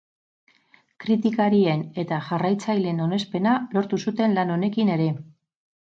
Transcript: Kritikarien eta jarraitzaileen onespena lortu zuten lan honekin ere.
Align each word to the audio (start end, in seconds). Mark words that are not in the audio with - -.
Kritikarien 1.03 1.83
eta 2.05 2.19
jarraitzaileen 2.31 3.05
onespena 3.07 3.57
lortu 3.79 4.05
zuten 4.07 4.39
lan 4.41 4.59
honekin 4.59 4.95
ere. 5.01 5.11